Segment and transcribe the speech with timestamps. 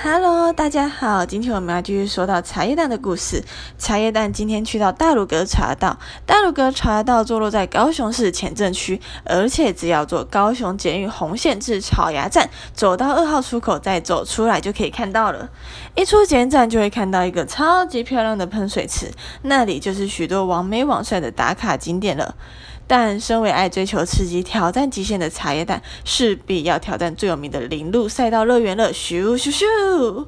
[0.00, 3.42] Hello，大家好，今天我们要继续说到茶叶蛋的故事。
[3.78, 15.48] 茶叶蛋今天去到大鲁阁茶道，大鲁阁茶道坐落在高雄市前镇区，而且只要坐高雄捷运红线至草衙站，走到二号出口再走出来就可以看到了。
[15.96, 19.10] 一出捷运站就会看到一个超级漂亮的喷水池，
[19.42, 22.36] 那里就是许多网美网帅的打卡景点了。
[22.88, 28.92] 但身为爱追求刺激、挑战极限的茶叶蛋，势必要挑战最有名的铃鹿赛道乐园了。
[28.92, 30.26] 咻咻咻！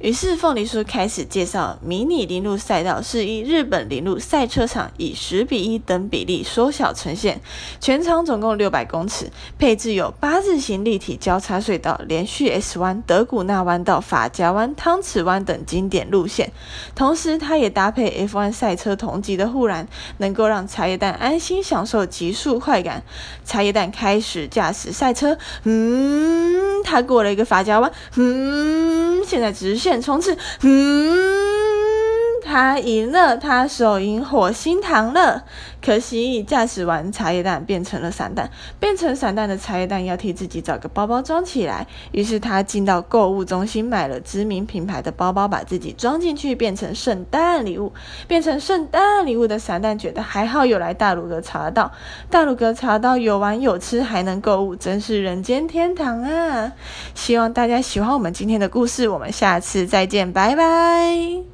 [0.00, 7.40] 于是凤梨叔开始介绍，迷你铃鹿赛道是以日本铃鹿赛车场以十比一等比例缩小呈现，
[7.78, 16.52] 全长总共六百公尺，配置有八字形立体交叉隧道、连续 S 弯、德古纳弯道、法家湾、汤匙湾等经典路线。
[16.94, 19.86] 同时，它也搭配 F1 赛车同级的护栏，
[20.16, 21.97] 能够让茶叶蛋安心享受。
[22.04, 23.02] 极速快感，
[23.44, 31.37] 茶叶蛋开始驾驶赛车，嗯，他过了一个发夹弯，嗯，现在直线冲刺，嗯。
[32.58, 35.44] 他赢了，他手赢火星糖了。
[35.80, 41.86] 可惜驾驶完茶叶蛋变成了散弹，变成散弹的茶叶蛋要替自己找个包包装起来。
[42.10, 47.92] 于是他进到购物中心买了知名品牌的包包，把自己装进去，变成圣诞礼物。
[48.26, 51.92] 变成圣诞礼物的散弹觉得还好有来大鲁阁茶道，
[52.28, 56.72] 大鲁哥茶道有玩有吃还能购物，真是人间天堂啊！
[57.14, 61.48] 希望大家喜欢我们今天的故事，我们下次再见，拜拜。